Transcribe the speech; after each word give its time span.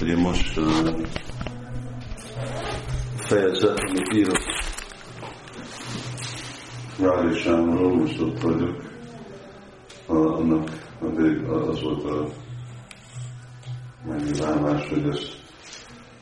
Ugye 0.00 0.16
most 0.16 0.58
uh, 0.58 1.00
fejezet, 3.16 3.78
amit 3.88 4.12
írok 4.14 4.38
Rádisámról, 7.00 7.96
most 7.96 8.20
ott 8.20 8.40
vagyok, 8.40 8.82
annak 10.06 10.70
az 11.48 11.82
volt 11.82 12.04
a 12.04 12.28
megnyilvánulás, 14.08 14.88
hogy 14.88 15.08
ezt 15.08 15.36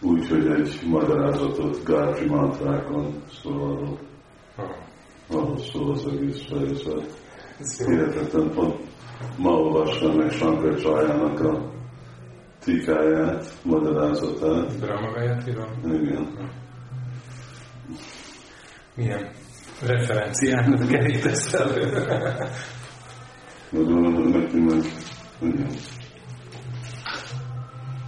úgy, 0.01 0.29
hogy 0.29 0.47
egy 0.47 0.81
magyarázatot 0.87 1.85
Gátri 1.85 2.27
mantrákon, 2.27 3.23
szóval 3.43 3.99
arról. 5.29 5.59
Szól 5.59 5.91
az 5.91 6.07
egész 6.07 6.45
fejezet. 6.49 7.23
Hihetetlen, 7.87 8.51
pont. 8.51 8.81
Ma 9.37 9.51
olvastam 9.51 10.17
meg 10.17 10.31
Sankar 10.31 10.81
Csajának 10.81 11.41
a 11.41 11.73
tikáját, 12.65 13.53
magyarázatát. 13.62 14.79
Brahma 14.81 15.11
Gayatri-ról? 15.13 15.68
Igen. 15.85 16.29
Milyen 18.95 19.31
referenciának 19.82 20.89
kerítesz 20.89 21.53
elő? 21.53 22.07
Neki 23.71 24.59
meg, 24.61 24.85
igen. 25.40 25.71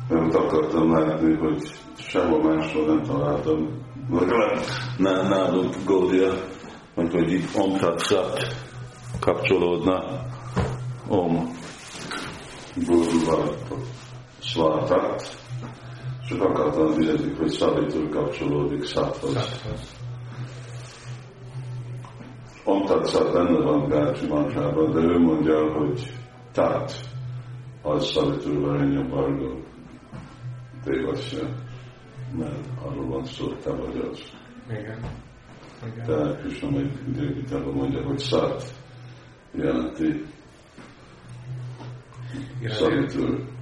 Mert 0.09 0.35
akartam 0.35 0.93
látni, 0.93 1.35
hogy 1.35 1.71
sehol 1.99 2.43
máshol 2.43 2.87
nem 2.87 3.03
találtam. 3.03 3.85
Legalább 4.11 4.61
nálunk 5.29 5.75
Gódia, 5.85 6.33
hogy, 6.95 7.13
hogy 7.13 7.33
így 7.33 7.45
Om 7.55 7.77
Tatsat 7.77 8.47
kapcsolódna. 9.21 10.27
Om 11.09 11.51
Gódúval 12.87 13.55
Svátat. 14.57 15.23
Csak 16.29 16.41
akartam 16.43 17.01
érezni, 17.01 17.35
hogy 17.35 17.49
Szavitól 17.49 18.09
kapcsolódik 18.09 18.85
Szathoz. 18.85 19.61
Om 22.65 22.85
Tatsat 22.85 23.33
benne 23.33 23.59
van 23.59 23.89
Gácsi 23.89 24.27
Mantrában, 24.27 24.91
de 24.91 24.99
ő 24.99 25.19
mondja, 25.19 25.73
hogy 25.73 26.13
Tat 26.53 27.01
az 27.83 28.07
Szavitól 28.07 28.61
Varanya 28.61 29.09
Bargó. 29.09 29.61
Dévasja. 30.85 31.49
Mert 32.39 32.67
arról 32.85 33.07
van 33.07 33.25
szó, 33.25 33.47
te 33.47 33.71
vagy 33.71 34.09
az. 34.11 34.21
Igen. 34.69 34.99
Igen. 35.87 36.07
De 36.07 36.37
Krishna 36.37 36.71
meg 36.71 36.91
Gitában 37.35 37.75
mondja, 37.75 38.03
hogy 38.03 38.19
Szat 38.19 38.65
jelenti 39.53 40.25
Szavitől. 42.65 43.55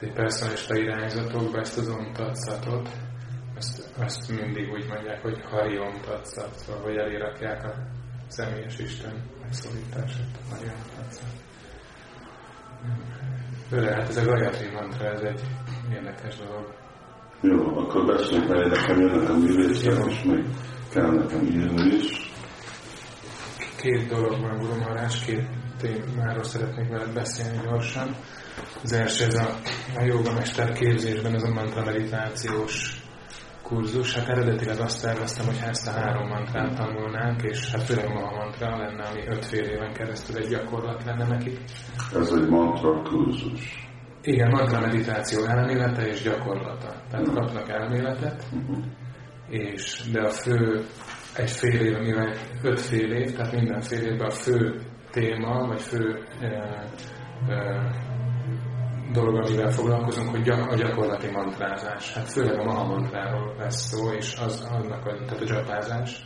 Egy 0.00 0.12
personalista 0.12 0.76
irányzatokban 0.76 1.60
ezt 1.60 1.78
az 1.78 1.88
omtatszatot, 1.88 2.88
ezt, 3.56 3.90
ezt 3.98 4.28
mindig 4.28 4.70
úgy 4.72 4.86
mondják, 4.88 5.22
hogy 5.22 5.40
hari 5.50 5.78
omtatszat, 5.78 6.58
szóval 6.58 6.82
hogy 6.82 6.96
elérakják 6.96 7.64
a 7.64 7.74
személyes 8.26 8.78
Isten 8.78 9.22
megszólítását, 9.42 10.40
a 10.44 10.54
hari 10.54 10.68
omtatszat. 10.68 11.30
Főleg 13.68 13.92
hát 13.92 14.08
ez 14.08 14.16
a 14.16 14.24
Gayatri 14.24 14.70
mantra, 14.72 15.06
ez 15.06 15.20
egy 15.20 15.40
érdekes 15.92 16.36
dolog. 16.36 16.74
Jó, 17.40 17.78
akkor 17.78 18.06
beszéljünk, 18.06 18.48
mert 18.48 18.70
nekem 18.70 19.00
jönnek 19.00 19.28
a 19.28 19.36
művészek, 19.36 20.06
és 20.08 20.22
még 20.22 20.44
kell 20.92 21.10
nekem 21.10 21.46
írni 21.46 21.94
is. 21.94 22.32
Két 23.76 24.06
dolog 24.08 24.40
van, 24.40 24.56
Guru 24.56 24.76
Maharaj, 24.76 25.06
két 25.26 25.59
témáról 25.80 26.44
szeretnék 26.44 26.88
veled 26.88 27.12
beszélni 27.12 27.60
gyorsan. 27.64 28.16
Az 28.82 28.92
első 28.92 29.24
ez 29.24 29.34
a, 29.34 29.48
a 29.96 30.02
jogamester 30.04 30.72
képzésben, 30.72 31.34
ez 31.34 31.42
a 31.42 31.52
mantra 31.52 31.84
meditációs 31.84 33.02
kurzus. 33.62 34.14
Hát 34.14 34.28
eredetileg 34.28 34.80
azt 34.80 35.02
terveztem, 35.02 35.46
hogy 35.46 35.58
ezt 35.68 35.88
a 35.88 35.90
három 35.90 36.28
mantrát 36.28 36.76
tanulnánk, 36.76 37.42
és 37.42 37.70
hát 37.70 37.82
főleg 37.82 38.06
a 38.06 38.36
mantra 38.36 38.76
lenne, 38.76 39.04
ami 39.04 39.22
öt 39.26 39.44
fél 39.44 39.64
éven 39.64 39.92
keresztül 39.92 40.36
egy 40.36 40.48
gyakorlat 40.48 41.04
lenne 41.04 41.26
nekik. 41.26 41.58
Ez 42.14 42.32
egy 42.32 42.48
mantra 42.48 43.02
kurzus. 43.02 43.88
Igen, 44.22 44.50
mantra 44.50 44.80
meditáció 44.80 45.44
elmélete 45.44 46.06
és 46.06 46.22
gyakorlata. 46.22 47.02
Tehát 47.10 47.32
kapnak 47.34 47.68
elméletet, 47.68 48.44
Uh-huh. 48.52 48.84
és 49.48 50.02
de 50.12 50.20
a 50.20 50.30
fő 50.30 50.84
egy 51.36 51.50
fél 51.50 51.80
év, 51.80 51.98
mivel 51.98 52.34
öt 52.62 52.80
fél 52.80 53.12
év, 53.12 53.32
tehát 53.36 53.52
minden 53.52 53.80
fél 53.80 54.02
évben 54.02 54.26
a 54.26 54.30
fő 54.30 54.80
téma, 55.10 55.66
vagy 55.66 55.80
fő 55.80 56.24
e, 56.40 56.46
e, 57.48 57.90
dolog, 59.12 59.36
amivel 59.36 59.70
foglalkozunk, 59.70 60.28
hogy 60.28 60.48
a 60.48 60.74
gyakorlati 60.74 61.30
mantrázás. 61.30 62.14
Hát 62.14 62.32
főleg 62.32 62.58
a 62.58 62.64
maha 62.64 62.86
mantráról 62.86 63.54
lesz 63.58 63.88
szó, 63.88 64.12
és 64.12 64.36
az, 64.44 64.68
annak 64.70 65.06
a, 65.06 65.24
tehát 65.24 65.42
a 65.42 65.46
csapázás. 65.46 66.24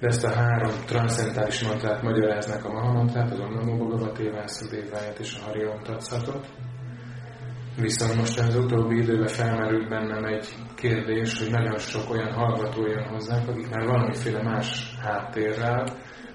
De 0.00 0.06
ezt 0.06 0.24
a 0.24 0.32
három 0.32 0.72
transzentális 0.86 1.64
mantrát 1.64 2.02
magyaráznak 2.02 2.64
a 2.64 2.72
maha 2.72 2.92
mantrát, 2.92 3.30
az 3.30 3.40
Om 3.40 3.52
Namo 3.52 3.76
Bhagavate 3.76 4.30
Vásudevayat 4.30 5.18
és 5.18 5.36
a 5.40 5.44
Hari 5.44 5.66
Om 5.66 5.82
Tatszatot. 5.82 6.46
Viszont 7.76 8.14
most 8.16 8.38
az 8.38 8.56
utóbbi 8.56 8.96
időben 8.96 9.26
felmerült 9.26 9.88
bennem 9.88 10.24
egy 10.24 10.48
kérdés, 10.74 11.38
hogy 11.38 11.50
nagyon 11.50 11.78
sok 11.78 12.10
olyan 12.10 12.32
hallgató 12.32 12.86
jön 12.86 13.08
hozzánk, 13.08 13.48
akik 13.48 13.70
már 13.70 13.86
valamiféle 13.86 14.42
más 14.42 14.96
háttérrel, 15.02 15.84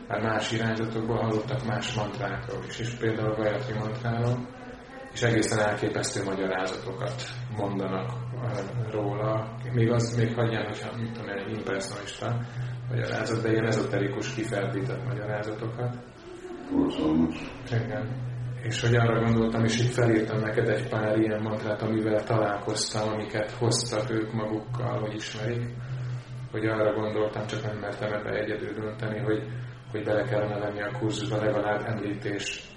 már 0.07 0.21
más 0.21 0.51
irányzatokból 0.51 1.17
hallottak 1.17 1.65
más 1.65 1.93
mantrákról 1.93 2.63
is, 2.67 2.79
és 2.79 2.89
például 2.89 3.31
a 3.31 3.35
Gayatri 3.35 3.73
mantráról, 3.73 4.47
és 5.13 5.21
egészen 5.21 5.59
elképesztő 5.59 6.23
magyarázatokat 6.23 7.23
mondanak 7.55 8.11
eh, 8.43 8.91
róla. 8.91 9.55
Még 9.73 9.91
az, 9.91 10.15
még 10.17 10.33
hagyján, 10.35 10.65
hogyha 10.65 10.97
mit 10.97 11.11
tudom, 11.11 11.29
egy 11.29 11.57
impersonalista 11.57 12.39
magyarázat, 12.89 13.41
de 13.41 13.51
ilyen 13.51 13.65
ezoterikus 13.65 14.33
kifeltített 14.33 15.05
magyarázatokat. 15.05 15.97
Borzalmas. 16.71 17.35
Igen. 17.71 18.25
És 18.61 18.81
hogy 18.81 18.95
arra 18.95 19.23
gondoltam, 19.23 19.63
és 19.63 19.79
itt 19.79 19.93
felírtam 19.93 20.39
neked 20.39 20.69
egy 20.69 20.89
pár 20.89 21.17
ilyen 21.17 21.41
mantrát, 21.41 21.81
amivel 21.81 22.23
találkoztam, 22.23 23.13
amiket 23.13 23.51
hoztak 23.51 24.11
ők 24.11 24.33
magukkal, 24.33 24.99
hogy 24.99 25.13
ismerik. 25.13 25.75
Hogy 26.51 26.65
arra 26.65 26.93
gondoltam, 26.93 27.45
csak 27.45 27.63
nem 27.63 27.77
mertem 27.77 28.13
ebbe 28.13 28.29
egyedül 28.29 28.73
dönteni, 28.73 29.19
hogy, 29.19 29.43
hogy 29.91 30.03
bele 30.03 30.23
kellene 30.23 30.59
venni 30.59 30.81
a 30.81 30.97
kurzusba 30.99 31.37
legalább 31.37 31.85
említés 31.85 32.75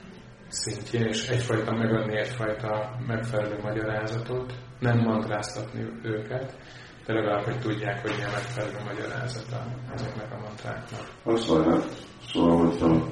szintjén, 0.49 1.07
és 1.07 1.29
egyfajta 1.29 1.77
megadni 1.77 2.19
egyfajta 2.19 2.91
megfelelő 3.07 3.59
magyarázatot, 3.63 4.53
nem 4.79 4.99
mantráztatni 4.99 5.87
őket, 6.03 6.57
de 7.07 7.13
legalább, 7.13 7.45
hogy 7.45 7.59
tudják, 7.59 8.01
hogy 8.01 8.13
milyen 8.17 8.31
megfelelő 8.31 8.79
magyarázata 8.85 9.65
ezeknek 9.95 10.33
a 10.33 10.41
mantráknak. 10.41 11.07
Azt 11.25 11.49
lehet, 11.49 11.85
szóval, 12.33 12.67
hogyha, 12.67 13.07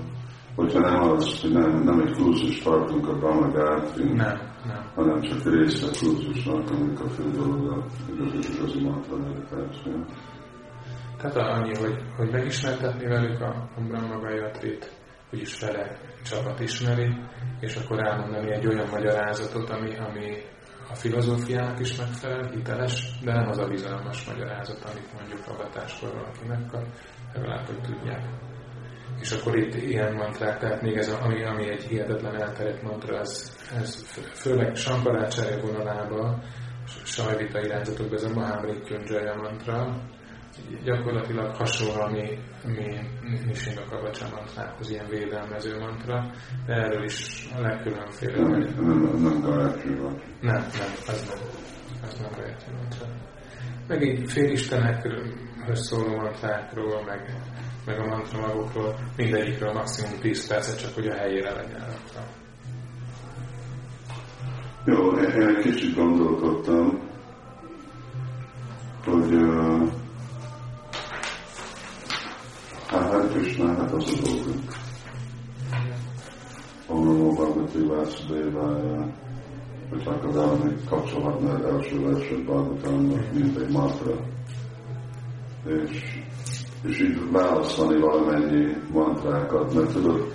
hogyha 0.55 0.79
nem 0.79 1.11
az, 1.11 1.41
hogy 1.41 1.53
nem, 1.53 1.83
nem 1.83 2.01
egy 2.01 2.17
kurzus 2.17 2.59
tartunk 2.59 3.09
a 3.09 3.17
Brahma 3.17 3.51
Gátrin, 3.51 4.15
Nem, 4.15 4.41
nem. 4.67 4.91
hanem 4.95 5.21
csak 5.21 5.45
része 5.45 5.87
a 5.87 5.91
kurzusnak, 6.01 6.71
amik 6.71 7.01
a 7.01 7.09
fő 7.09 7.31
dolog 7.31 7.73
a 7.73 7.85
igazi, 8.13 8.53
igazi 8.55 8.81
mantra 8.81 9.17
meditáció. 9.17 10.05
Tehát 11.19 11.37
annyi, 11.37 11.75
hogy, 11.75 12.03
hogy 12.17 12.31
megismertetni 12.31 13.07
velük 13.07 13.41
a, 13.41 13.71
a 13.77 13.81
Brahma 13.81 14.19
Gayatrit, 14.19 14.93
úgyis 15.33 15.55
fele 15.55 15.99
csapat 16.25 16.61
ismeri, 16.61 17.13
és 17.61 17.77
akkor 17.77 18.07
elmondani 18.07 18.53
egy 18.53 18.67
olyan 18.67 18.89
magyarázatot, 18.91 19.71
ami, 19.71 19.97
ami 19.97 20.37
a 20.91 20.95
filozófiának 20.95 21.81
is 21.81 21.97
megfelel, 21.97 22.51
hiteles, 22.51 23.19
de 23.25 23.33
nem 23.33 23.49
az 23.49 23.59
a 23.59 23.67
bizalmas 23.67 24.27
magyarázat, 24.27 24.85
amit 24.85 25.13
mondjuk 25.13 25.41
avatáskor 25.47 26.13
valaki 26.13 26.47
megkap, 26.47 26.87
legalább, 27.35 27.67
hogy 27.67 27.81
tudják. 27.81 28.23
És 29.21 29.33
akkor 29.33 29.59
itt 29.59 29.75
ilyen 29.75 30.15
mantrák, 30.15 30.59
tehát 30.59 30.83
még 30.83 30.97
ez, 30.97 31.09
a, 31.09 31.23
ami, 31.23 31.45
ami 31.45 31.71
egy 31.71 31.83
hihetetlen 31.83 32.41
elterjedt 32.41 32.83
mantra, 32.83 33.19
ez, 33.19 33.57
ez 33.77 34.03
fő- 34.03 34.31
főleg 34.35 34.75
Sankarácsája 34.75 35.61
vonalában, 35.61 36.43
sajvita 37.05 37.61
irányzatokban 37.61 38.15
ez 38.15 38.25
a 38.25 38.35
Mahamrityunjaya 38.35 39.35
mantra, 39.35 40.03
gyakorlatilag 40.85 41.55
hasonló, 41.55 42.01
ami, 42.01 42.39
ami 42.65 42.99
Nishinga 43.47 43.85
Kavacsa 43.91 44.29
mantrákhoz 44.35 44.91
ilyen 44.91 45.07
védelmező 45.09 45.79
mantra, 45.79 46.31
de 46.67 46.73
erről 46.73 47.05
is 47.05 47.49
a 47.57 47.61
legkülönféle. 47.61 48.37
Nem, 48.37 48.61
nem, 48.81 49.23
nem 49.23 49.41
Gayatri. 49.41 49.91
Nem, 49.91 50.21
nem, 50.41 50.91
az 51.07 51.27
nem. 51.29 51.39
Az 52.03 52.19
nem 52.21 52.31
Gayatri 52.37 52.73
mantra. 52.73 53.07
Meg 53.87 54.03
így 54.03 54.31
félistenekről 54.31 55.25
szóló 55.73 56.17
mantrákról, 56.17 57.05
meg, 57.05 57.37
meg 57.87 57.99
a 57.99 58.07
mantra 58.07 58.41
magukról, 58.41 58.99
mindegyikről 59.17 59.73
maximum 59.73 60.21
10 60.21 60.47
percet, 60.49 60.81
csak 60.81 60.95
hogy 60.95 61.07
a 61.07 61.17
helyére 61.17 61.55
legyen 61.55 61.81
rakva. 61.81 62.27
Jó, 64.85 65.11
én 65.11 65.49
egy 65.49 65.63
kicsit 65.63 65.95
gondolkodtam, 65.95 67.09
hogy 69.05 69.33
uh, 69.33 69.89
hát 72.89 73.13
hát 73.13 73.33
Krishna, 73.33 73.75
hát 73.75 73.93
az 73.93 74.05
a 74.05 74.27
dolgunk. 74.27 74.73
Om 76.87 77.05
Namo 77.05 77.33
Bhagavate 77.33 77.87
Vásudevaya, 77.87 79.09
akkor 79.91 80.33
valami 80.33 80.75
kapcsolhatna 80.89 81.53
az 81.53 81.65
első 81.65 82.01
verset 82.01 82.45
Bhagavatamnak, 82.45 83.33
mint 83.33 83.59
egy 83.59 83.71
mantra. 83.71 84.15
És, 85.65 86.23
és 86.83 87.01
így 87.01 87.31
választani 87.31 88.01
valamennyi 88.01 88.77
mantrákat, 88.93 89.75
mert 89.75 89.93
tudod, 89.93 90.33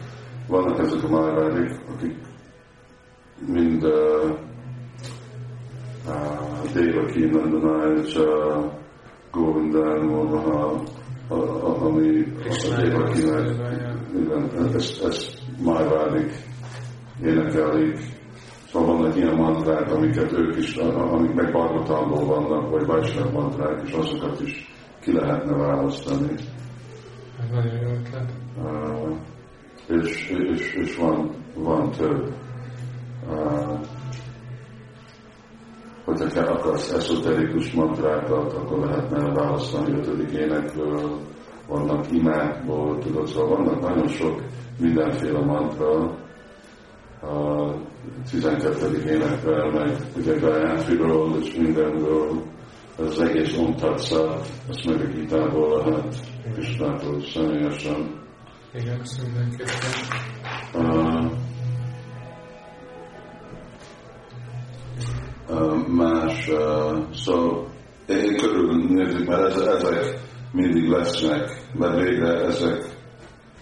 vannak 0.47 0.79
ezek 0.79 1.03
a 1.03 1.09
májvárik, 1.09 1.79
akik 1.95 2.15
mind 3.47 3.83
uh, 3.83 4.38
uh, 6.07 6.71
Devaki 6.73 7.25
Nandanai 7.25 8.01
és 8.01 8.15
uh, 8.15 8.71
Govindán 9.31 10.07
Moha, 11.30 11.86
ami 11.86 12.25
a 12.50 12.81
Devakinek, 12.81 13.48
igen, 14.16 14.74
ezt, 14.75 15.04
ezt 15.04 15.42
májvárik, 15.64 16.31
énekelik, 17.24 18.14
Szóval 18.74 18.98
vannak 18.98 19.16
ilyen 19.16 19.36
mantrák, 19.36 19.92
amiket 19.92 20.31
ők 20.31 20.58
is, 20.58 20.75
amik 20.75 21.34
meg 21.34 21.52
Bargotalból 21.52 22.25
vannak, 22.25 22.70
vagy 22.70 22.86
Vajsnav 22.86 23.31
mantrák, 23.31 23.81
és 23.86 23.92
azokat 23.92 24.42
is 24.42 24.72
ki 25.02 25.14
lehetne 25.14 25.56
választani. 25.56 26.31
Ez 27.40 27.50
nagyon 27.52 27.74
jó 27.81 27.90
ötlet. 27.90 28.31
Uh, 28.58 29.18
és, 29.88 30.30
és, 30.30 30.74
és 30.74 30.96
van, 30.96 31.30
van 31.56 31.92
több. 31.92 32.34
Uh, 33.30 33.80
hogyha 36.05 36.41
akarsz 36.41 36.91
esoterikus 36.91 37.71
mantrákat, 37.71 38.53
akkor 38.53 38.79
lehetne 38.79 39.33
választani 39.33 39.97
ötödik 39.97 40.31
énekből, 40.31 41.19
vannak 41.67 42.11
imákból, 42.11 42.97
tudod, 42.97 43.27
szóval 43.27 43.57
vannak 43.57 43.81
nagyon 43.81 44.07
sok 44.07 44.41
mindenféle 44.79 45.39
mantra, 45.39 46.21
a 47.21 47.71
12. 48.29 49.03
énekben, 49.07 49.69
meg 49.71 49.97
ugye 50.17 50.39
Gayatri-ról 50.39 51.38
és 51.41 51.55
mindenről, 51.55 52.41
az 52.97 53.19
egész 53.19 53.57
omtatsa, 53.57 54.39
azt 54.69 54.85
meg 54.85 55.01
a 55.01 55.05
gitából 55.05 55.77
lehet 55.77 56.15
Krisnától 56.53 57.21
személyesen. 57.21 58.21
Igen, 58.73 59.00
azt 59.00 59.21
mindenképpen. 59.23 59.71
Más, 65.88 66.47
uh, 66.47 67.13
szóval 67.13 67.67
én 68.07 68.38
körülnézzük, 68.38 69.27
mert 69.27 69.57
ezek 69.59 70.19
mindig 70.51 70.89
lesznek, 70.89 71.61
mert 71.73 72.01
végre 72.01 72.45
ezek 72.45 72.83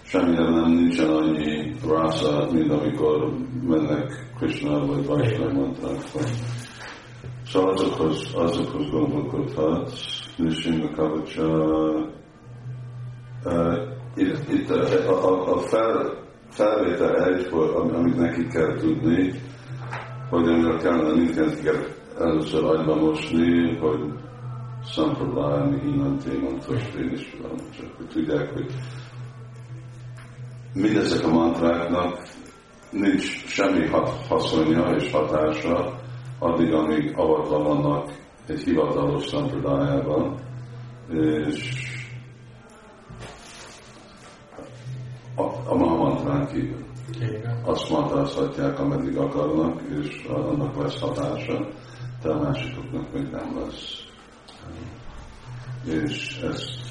semmire 0.02 0.50
nem 0.50 0.70
nincsen 0.70 1.08
annyi 1.08 1.74
rásza, 1.88 2.48
mint 2.52 2.70
amikor 2.70 3.32
mennek 3.66 4.30
Krishna 4.38 4.86
vagy 4.86 5.06
Vaishnava 5.06 5.52
mantrákba. 5.52 6.20
Szóval 7.46 7.72
azokhoz, 7.72 8.30
azokhoz 8.34 8.90
gondolkodhatsz, 8.90 10.20
Nishinga 10.36 10.90
Kavacsa. 10.94 11.46
Uh, 13.44 13.90
itt, 14.14 14.52
itt 14.52 14.70
a, 14.70 15.28
a, 15.28 15.54
a 15.54 15.58
fel, 15.58 16.22
felvétel 16.50 17.24
egy, 17.24 17.48
amit 17.92 18.16
neki 18.16 18.46
kell 18.46 18.76
tudni, 18.76 19.32
hogy 20.32 20.48
amire 20.48 20.76
kellene 20.76 21.14
mindent 21.14 21.62
kell 21.62 21.84
először 22.18 22.64
agyba 22.64 22.94
mosni, 22.94 23.76
hogy 23.76 24.00
Sampradaya, 24.84 25.64
Mihinan, 25.64 26.18
Téman, 26.18 26.58
Töstén 26.58 27.10
is 27.12 27.36
csak 27.76 27.96
hogy 27.96 28.06
tudják, 28.08 28.52
hogy 28.52 28.66
mindezek 30.74 31.26
a 31.26 31.28
mantráknak 31.28 32.22
nincs 32.90 33.46
semmi 33.46 33.86
haszonja 34.28 34.94
és 34.94 35.10
hatása 35.10 36.00
addig, 36.38 36.72
amíg 36.72 37.12
avatva 37.16 37.58
vannak 37.62 38.12
egy 38.46 38.62
hivatalos 38.62 39.26
szampradájában, 39.26 40.40
és 41.08 41.72
a, 45.36 45.42
a 45.42 45.74
Mahamantrán 45.74 46.46
kívül. 46.46 46.91
Azt 47.64 47.90
mantázhatják, 47.90 48.78
ameddig 48.78 49.16
akarnak, 49.16 49.80
és 50.02 50.24
annak 50.28 50.82
lesz 50.82 51.00
hatása, 51.00 51.68
de 52.22 52.30
a 52.30 52.42
másikoknak 52.42 53.12
még 53.12 53.30
nem 53.30 53.58
lesz. 53.58 54.04
És 55.84 56.40
ezt 56.42 56.82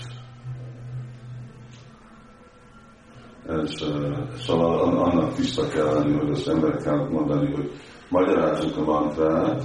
ez, 3.47 3.71
szóval 4.37 4.97
annak 4.97 5.33
tiszta 5.33 5.67
kell 5.67 5.93
lenni, 5.93 6.17
hogy 6.17 6.29
az 6.29 6.49
ember 6.49 6.77
kell 6.77 7.09
mondani, 7.09 7.51
hogy 7.51 7.71
magyarázzuk 8.09 8.77
a 8.77 8.83
mantrát, 8.83 9.63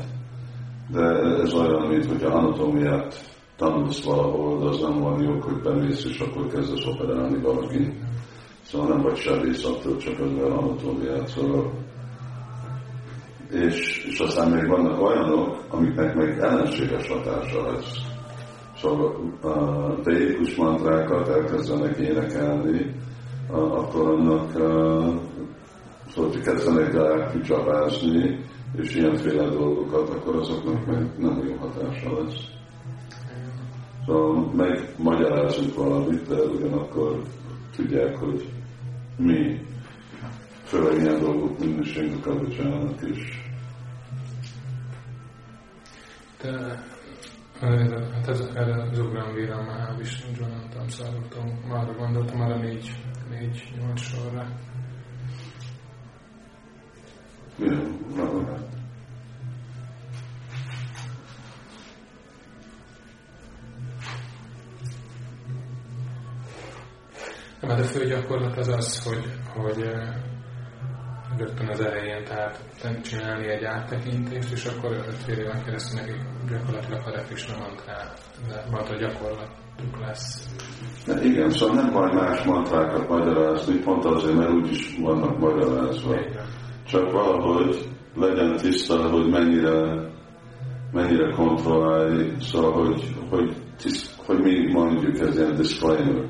de 0.90 1.02
ez 1.43 1.52
olyan, 1.54 1.87
mint 1.87 2.06
hogyha 2.06 2.28
anatómiát 2.28 3.34
tanulsz 3.56 4.04
valahol, 4.04 4.58
de 4.58 4.69
az 4.69 4.81
nem 4.81 5.00
van 5.00 5.22
jó, 5.22 5.40
hogy 5.40 5.62
bemész, 5.62 6.04
és 6.04 6.19
akkor 6.20 6.46
kezdesz 6.46 6.87
operálni 6.87 7.40
valaki. 7.40 7.93
Szóval 8.70 8.88
nem 8.88 9.02
vagy 9.02 9.16
sebész 9.16 9.64
attól, 9.64 9.96
csak 9.96 10.20
az 10.20 10.30
anatómiát. 10.42 11.28
Szóval 11.28 11.72
és, 13.50 14.04
és 14.04 14.18
aztán 14.18 14.50
még 14.50 14.68
vannak 14.68 15.02
olyanok, 15.02 15.64
amiknek 15.68 16.14
meg 16.14 16.38
ellenséges 16.38 17.08
hatása 17.08 17.72
lesz. 17.72 17.92
Szóval 18.76 19.32
a 19.42 19.94
védikus 20.02 20.54
mantrákat 20.54 21.28
elkezdenek 21.28 21.96
énekelni, 21.98 22.94
akkor 23.50 24.08
annak 24.08 24.50
szóval, 26.08 26.30
hogy 26.30 26.40
kezdenek 26.40 26.94
el 26.94 27.30
kicsapásni, 27.32 28.44
és 28.76 28.94
ilyenféle 28.94 29.48
dolgokat, 29.48 30.08
akkor 30.08 30.36
azoknak 30.36 30.86
meg 30.86 31.10
nem 31.19 31.42
jó 31.48 31.56
hatása 31.56 32.22
lesz. 32.22 32.40
Szóval 34.06 34.52
megmagyarázunk 34.54 35.74
valamit, 35.74 36.28
de 36.28 36.34
ugyanakkor 36.34 37.22
tudják, 37.76 38.16
hogy 38.16 38.48
mi 39.16 39.60
főleg 40.64 41.00
ilyen 41.02 41.20
dolgok 41.20 41.58
minőségnek 41.58 42.38
bocsánat 42.38 43.02
is. 43.02 43.50
De 46.42 46.82
hát 48.12 48.28
ez, 48.28 48.40
erre 48.54 48.82
az 48.82 48.98
Ugram 48.98 49.34
Vira 49.34 49.62
Mahavishnu 49.62 50.30
Jonathan 50.38 50.88
Szárvatom, 50.88 51.48
már 51.68 51.96
gondoltam 51.96 52.40
arra 52.40 52.56
négy 52.56 52.90
négy, 53.30 53.72
nyolc 53.78 54.00
sorra. 54.00 54.46
Nem, 57.56 57.98
fő 67.86 68.05
gyakorlat 68.05 68.56
az 68.56 68.69
az, 68.69 69.05
hogy, 69.05 69.24
hogy 69.55 69.88
rögtön 71.38 71.69
az 71.69 71.81
elején, 71.81 72.24
tehát 72.24 72.60
csinálni 73.02 73.48
egy 73.48 73.64
áttekintést, 73.64 74.52
és 74.52 74.64
akkor 74.64 74.93
öt 74.93 75.38
éven 75.38 75.64
keresztül 75.64 76.00
nekik 76.00 76.20
gyakorlatilag 76.50 77.06
a 77.06 77.22
Krishna 77.22 77.55
mantra, 77.58 78.94
a 78.94 78.98
gyakorlatuk 78.98 80.00
lesz. 80.00 80.48
De 81.06 81.22
igen, 81.22 81.50
szóval 81.50 81.74
nem 81.74 81.93
baj 81.93 82.12
más 82.12 82.43
mantrákat 82.43 83.08
magyarázni, 83.08 83.78
pont 83.78 84.05
azért, 84.05 84.36
mert 84.36 84.50
úgyis 84.52 84.96
vannak 85.00 85.38
magyarázva. 85.38 86.20
Igen. 86.20 86.46
Csak 86.86 87.12
valahogy 87.12 87.88
legyen 88.14 88.56
tiszta, 88.56 89.08
hogy 89.08 89.31
mennyire, 89.31 90.10
mennyire 90.93 91.31
kontrollálj, 91.31 92.32
szóval, 92.40 92.72
hogy, 92.72 93.16
hogy, 93.31 93.56
tiszt, 93.76 94.14
hogy 94.26 94.38
mi 94.38 94.72
mondjuk 94.72 95.19
ez 95.19 95.36
ilyen 95.36 95.55
disclaimer, 95.55 96.24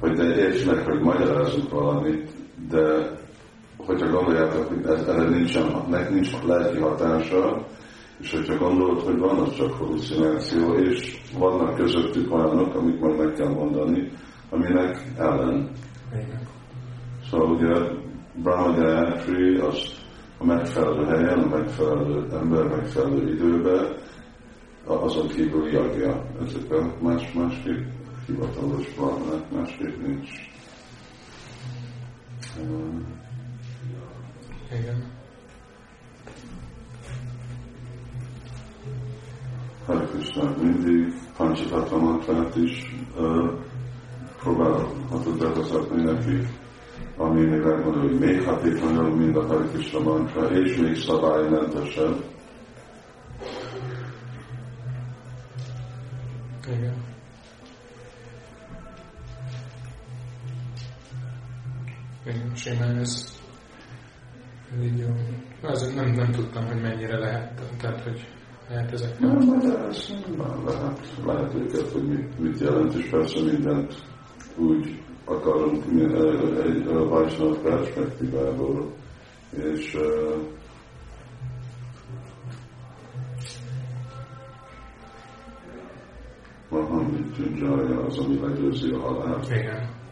hogy 0.00 0.12
de 0.12 0.36
érts 0.36 0.66
meg, 0.66 0.78
hogy 0.78 1.00
magyarázunk 1.00 1.70
valamit, 1.70 2.30
de 2.70 3.10
hogyha 3.76 4.10
gondoljátok, 4.10 4.68
hogy 4.68 4.84
ez, 4.86 5.08
erre 5.08 5.28
nincsen, 5.28 5.64
nincs 6.10 6.30
lelki 6.46 6.78
hatása, 6.78 7.66
és 8.20 8.32
hogyha 8.32 8.58
gondolod, 8.58 9.00
hogy 9.00 9.18
van, 9.18 9.38
az 9.38 9.54
csak 9.54 9.72
hallucináció, 9.72 10.74
és 10.74 11.20
vannak 11.38 11.74
közöttük 11.74 12.34
olyanok, 12.34 12.74
amit 12.74 13.00
majd 13.00 13.18
meg 13.18 13.32
kell 13.32 13.48
mondani, 13.48 14.10
aminek 14.50 15.12
ellen. 15.18 15.70
Szóval 17.30 17.50
ugye 17.50 18.02
Brahma 18.42 18.74
Gayatri 18.74 19.56
azt 19.56 19.92
a 20.38 20.44
megfelelő 20.44 21.04
helyen, 21.04 21.38
a 21.38 21.56
megfelelő 21.56 22.26
ember, 22.32 22.64
megfelelő 22.64 23.32
időben, 23.32 23.86
azon 24.86 25.28
kívül 25.28 25.68
jagja. 25.68 26.24
Ezek 26.46 26.72
a 26.72 26.92
más, 27.02 27.32
másképp 28.24 28.36
hivatalos 28.36 28.94
brahmanák, 28.94 29.50
másképp 29.50 30.06
nincs. 30.06 30.30
Igen. 34.72 35.12
Hare 39.86 40.04
Krishna 40.04 40.54
mindig 40.62 41.12
Pancsatatra 41.36 41.98
mantrát 41.98 42.56
is 42.56 42.94
uh, 43.18 43.50
próbálhatod 44.38 45.38
bevezetni 45.38 46.02
neki. 46.02 46.46
ami 47.16 47.40
még 47.40 47.60
megmondja, 47.60 48.00
hogy 48.00 48.18
még 48.18 48.42
hatékonyabb, 48.42 49.16
mint 49.16 49.36
a 49.36 49.46
Hare 49.46 49.64
Krishna 49.64 50.00
mantra, 50.00 50.50
és 50.50 50.76
még 50.76 50.96
szabálymentesebb. 50.96 52.33
Simán 62.54 62.98
ez, 62.98 63.40
így 64.82 64.98
jó. 64.98 65.06
Az, 65.62 65.94
nem, 65.94 66.10
nem 66.10 66.30
tudtam, 66.30 66.66
hogy 66.66 66.80
mennyire 66.80 67.18
lehet, 67.18 67.60
tehát, 67.80 68.00
hogy 68.00 68.26
lehet 68.68 68.92
ezek. 68.92 69.18
Nem, 69.18 69.38
lehet, 69.38 70.00
lehet, 70.64 71.00
lehet 71.24 71.54
őket, 71.54 71.88
hogy 71.92 72.08
mit, 72.08 72.38
mit 72.38 72.60
jelent, 72.60 72.94
és 72.94 73.08
persze 73.10 73.42
mindent 73.42 73.94
úgy 74.56 75.02
akarunk 75.24 75.84
egy 76.64 76.84
Vajsnav 76.84 77.58
perspektívából, 77.58 78.92
és 79.50 79.94
uh, 79.94 80.42
Mahamit 86.68 87.36
Junjaya 87.36 88.04
az, 88.04 88.18
ami 88.18 88.40
legyőzi 88.40 88.90
a 88.90 88.98
halált. 89.00 89.50
Igen. 89.50 90.02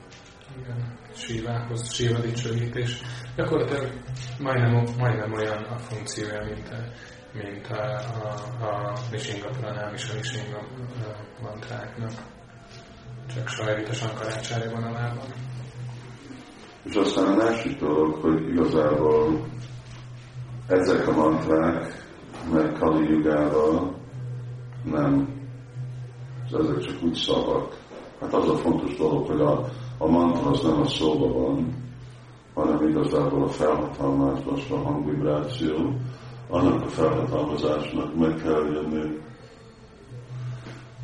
Sívához, 1.15 1.93
síva 1.93 2.19
dicsőítés. 2.19 3.01
Gyakorlatilag 3.37 3.93
majdnem, 4.41 4.85
majdnem 4.99 5.33
olyan 5.33 5.63
a 5.63 5.79
funkciója, 5.79 6.45
mint 6.45 6.69
a, 6.69 6.77
mint 7.33 7.67
a, 7.67 7.83
a, 8.23 8.67
a 8.67 8.93
Nishinga 9.11 9.49
Pranám 9.49 9.95
és 9.95 10.11
a 10.11 10.15
Nishinga 10.15 10.67
mantráknak 11.43 12.13
csak 13.35 13.49
sajvita 13.49 13.93
sankarácsári 13.93 14.69
vonalában. 14.69 15.27
És 16.83 16.95
aztán 16.95 17.25
a 17.25 17.37
másik 17.37 17.79
dolog, 17.79 18.15
hogy 18.15 18.49
igazából 18.49 19.47
ezek 20.67 21.09
a 21.09 21.13
mantrák, 21.13 22.07
mert 22.53 22.79
Kali 22.79 23.09
Jugával 23.09 23.95
nem, 24.85 25.29
ezek 26.53 26.79
csak 26.79 27.03
úgy 27.03 27.15
szavak. 27.15 27.77
Hát 28.21 28.35
az 28.35 28.49
a 28.49 28.57
fontos 28.57 28.97
dolog, 28.97 29.27
hogy 29.27 29.41
a, 29.41 29.69
a 30.03 30.07
mantra 30.07 30.51
az 30.51 30.63
nem 30.63 30.81
a 30.81 30.89
szóba 30.89 31.33
van, 31.33 31.75
hanem 32.55 32.89
igazából 32.89 33.43
a 33.43 33.49
felhatalmazás, 33.49 34.71
a 34.71 34.77
hangvibráció, 34.77 35.95
annak 36.49 36.83
a 36.83 36.89
felhatalmazásnak 36.89 38.15
meg 38.19 38.35
kell 38.43 38.65
jönni, 38.73 39.19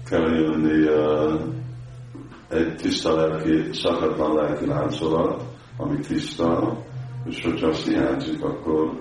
kell 0.09 0.31
jönni 0.31 0.87
egy 2.49 2.75
tiszta 2.77 3.15
lelki, 3.15 3.73
szakatlan 3.73 4.35
lelki 4.35 4.67
láncolat, 4.67 5.43
ami 5.77 5.99
tiszta, 5.99 6.77
és 7.25 7.43
hogyha 7.45 7.67
azt 7.69 7.87
hiányzik, 7.87 8.45
akkor 8.45 9.01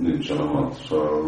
nincsen 0.00 0.38
a 0.38 0.52
matfa, 0.52 1.20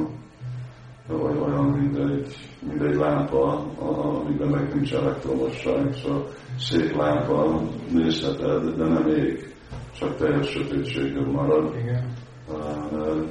vagy 1.16 1.36
olyan, 1.36 1.64
mint 1.64 1.96
egy, 1.96 2.36
mint 2.60 2.82
egy 2.82 2.94
lámpa, 2.94 3.64
amiben 3.78 4.48
meg 4.48 4.74
nincs 4.74 4.94
elektromosság, 4.94 5.94
szóval 5.94 6.28
szép 6.58 6.96
lámpa, 6.96 7.62
nézheted, 7.90 8.76
de 8.76 8.84
nem 8.84 9.08
ég, 9.08 9.54
csak 9.98 10.16
teljes 10.16 10.50
sötétségben 10.50 11.24
marad. 11.24 11.74
Igen. 11.76 12.12
Uh, 12.48 13.26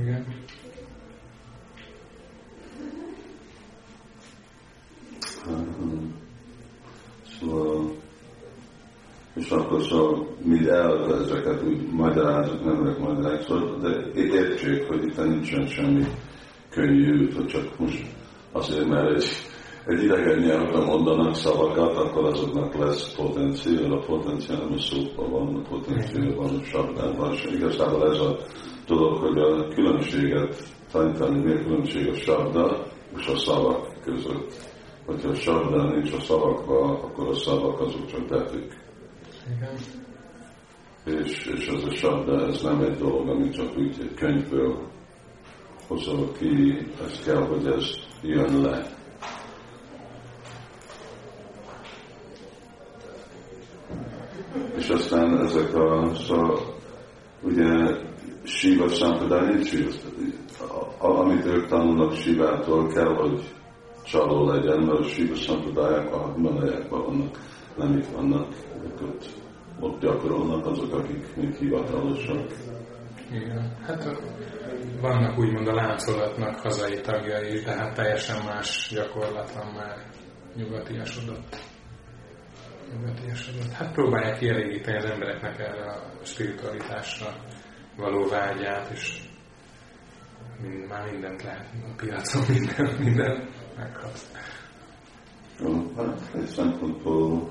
Igen. 0.00 0.24
Szóval, 7.40 7.90
szóval 9.80 10.26
mind 10.44 10.66
el 10.66 11.14
ezeket 11.22 11.62
úgy 11.62 11.88
magyarázok, 11.90 12.64
nem 12.64 12.78
vagyok 12.78 12.98
magyarázok, 12.98 13.42
szóval, 13.42 13.78
de 13.80 14.20
értsék, 14.20 14.86
hogy 14.86 15.02
itt 15.04 15.24
nincsen 15.24 15.66
semmi 15.66 16.04
könnyű, 16.70 17.32
hogy 17.34 17.46
csak 17.46 17.78
most 17.78 18.06
azért, 18.52 18.88
mert 18.88 19.14
egy, 19.14 19.24
egy 19.86 20.02
idegen 20.02 20.38
nyelvben 20.38 20.82
mondanak 20.82 21.34
szavakat, 21.34 21.96
akkor 21.96 22.24
azoknak 22.24 22.74
lesz 22.74 23.14
potenciál, 23.14 23.92
a 23.92 24.04
potenciál 24.06 24.58
nem 24.58 24.72
a 24.72 24.78
szóban 24.78 25.30
van, 25.30 25.54
a 25.54 25.68
potenciál 25.68 26.34
van 26.34 26.54
a 26.54 26.64
sabdában, 26.64 27.32
és 27.32 27.44
igazából 27.44 28.10
ez 28.10 28.18
a 28.18 28.36
dolog, 28.86 29.18
hogy 29.18 29.38
a 29.38 29.68
különbséget 29.68 30.62
tanítani, 30.92 31.38
mi 31.38 31.52
a 31.52 31.62
különbség 31.62 32.08
a 32.08 32.14
sabda 32.14 32.86
és 33.16 33.26
a 33.26 33.36
szavak 33.36 34.00
között 34.04 34.70
hogyha 35.06 35.28
a 35.28 35.34
sabda 35.34 35.84
nincs 35.84 36.12
a 36.12 36.20
szavakba, 36.20 36.80
akkor 36.80 37.28
a 37.28 37.34
szavak 37.34 37.80
azok 37.80 38.06
csak 38.06 38.26
betűk. 38.28 38.80
És, 41.04 41.46
és 41.46 41.66
ez 41.66 41.84
a 41.84 41.90
sabda, 41.90 42.46
ez 42.46 42.62
nem 42.62 42.80
egy 42.80 42.96
dolog, 42.96 43.28
ami 43.28 43.50
csak 43.50 43.76
úgy 43.76 43.96
egy 44.00 44.14
könyvből 44.14 44.90
hozol 45.86 46.32
ki, 46.32 46.86
ez 47.04 47.24
kell, 47.24 47.46
hogy 47.46 47.66
ez 47.66 47.84
jön 48.22 48.60
le. 48.60 48.86
És 54.76 54.88
aztán 54.88 55.38
ezek 55.38 55.74
a, 55.74 56.14
szóval 56.14 56.60
ugye 57.42 57.96
Siva 58.44 58.88
Sampradaya 58.88 59.54
nincs 59.54 59.72
amit 60.98 61.46
ők 61.46 61.66
tanulnak 61.66 62.14
Sivától 62.14 62.86
kell, 62.88 63.14
hogy 63.14 63.42
csaló 64.04 64.46
legyen, 64.46 64.82
mert 64.82 64.98
a 64.98 65.04
Siva 65.04 65.34
Sampradáják 65.34 66.14
a 66.14 66.32
Himalayákban 66.34 67.04
vannak, 67.04 67.38
nem 67.76 67.98
itt 67.98 68.06
vannak, 68.06 68.54
ők 68.84 69.00
ott 69.80 70.00
gyakorolnak 70.00 70.66
azok, 70.66 70.94
akik 70.94 71.36
még 71.36 71.54
hivatalosak. 71.54 72.52
Igen, 73.30 73.76
hát 73.82 74.22
vannak 75.00 75.38
úgymond 75.38 75.68
a 75.68 75.74
láncolatnak 75.74 76.60
hazai 76.60 77.00
tagjai 77.00 77.52
is, 77.52 77.62
de 77.62 77.72
hát 77.72 77.94
teljesen 77.94 78.44
más 78.44 78.90
gyakorlat 78.94 79.52
van 79.52 79.66
már 79.66 80.06
nyugatiasodott. 80.54 81.56
Nyugatiasodott. 82.92 83.72
Hát 83.72 83.92
próbálják 83.92 84.38
kielégíteni 84.38 84.96
az 84.96 85.04
embereknek 85.04 85.58
erre 85.58 85.84
a 85.92 86.02
spiritualitásra 86.22 87.34
való 87.96 88.28
vágyát, 88.28 88.90
és 88.90 89.20
mind, 90.62 90.88
már 90.88 91.10
mindent 91.10 91.42
lehet 91.42 91.66
a 91.90 91.94
piacon, 91.96 92.42
minden, 92.48 92.96
minden 92.98 93.48
meghat. 93.76 94.18
Hát 95.96 96.34
egy 96.34 96.46
szempontból 96.46 97.48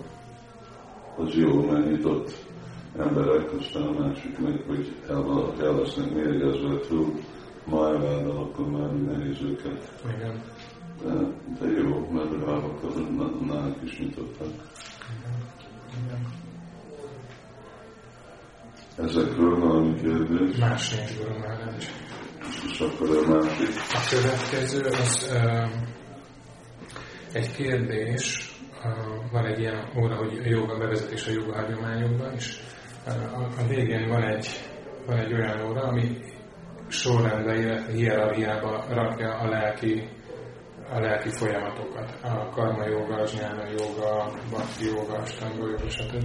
az 1.17 1.33
jó, 1.33 1.65
mert 1.65 1.89
nyitott 1.89 2.49
emberek, 2.97 3.51
aztán 3.59 3.87
a 3.87 3.99
másik 3.99 4.39
meg, 4.39 4.63
hogy 4.67 4.95
el, 5.07 5.53
el 5.59 5.75
lesznek 5.75 6.13
mérgezve 6.13 6.79
túl 6.87 7.13
májvállal, 7.63 8.37
akkor 8.37 8.69
már 8.69 8.91
nehéz 8.91 9.41
őket. 9.41 9.91
Igen. 10.15 10.41
De, 11.03 11.13
de 11.59 11.71
jó, 11.81 12.09
mert 12.11 12.47
akkor 12.47 12.93
náluk 13.47 13.83
is 13.83 13.99
nyitottak. 13.99 14.47
Ezekről 18.97 19.59
valami 19.59 20.01
kérdés? 20.01 20.57
Más 20.57 20.95
nincs, 20.95 21.37
már 21.39 21.69
nincs. 21.69 21.85
És 22.71 22.79
akkor 22.79 23.17
a 23.17 23.27
másik? 23.27 23.67
A 23.93 23.99
következő 24.09 24.81
az 24.81 25.29
uh, 25.33 25.69
egy 27.31 27.51
kérdés, 27.51 28.50
van 29.31 29.45
egy 29.45 29.59
ilyen 29.59 29.91
óra, 29.97 30.15
hogy 30.15 30.41
a 30.45 30.47
joga 30.47 30.77
bevezetés 30.77 31.27
a 31.27 31.31
joga 31.31 31.55
hagyományokban, 31.55 32.33
és 32.33 32.59
a, 33.05 33.11
a 33.61 33.67
végén 33.67 34.07
van 34.07 34.23
egy, 34.23 34.47
van 35.05 35.17
egy 35.17 35.33
olyan 35.33 35.69
óra, 35.69 35.81
ami 35.81 36.17
sorrendbe, 36.88 37.55
illetve 37.55 37.91
hierarchiába 37.91 38.85
rakja 38.89 39.33
a 39.33 39.50
lelki, 39.50 40.09
a 40.93 41.00
lelki 41.00 41.29
folyamatokat. 41.29 42.19
A 42.21 42.50
karma 42.50 42.85
joga, 42.85 43.27
nyána 43.33 43.63
joga, 43.69 44.31
bhakti 44.50 44.85
joga, 44.85 45.25
stanga 45.25 45.67
joga, 45.67 45.89
stb. 45.89 46.15